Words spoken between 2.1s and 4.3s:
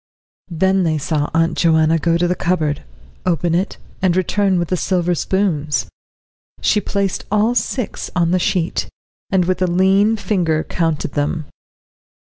to the cupboard, open it, and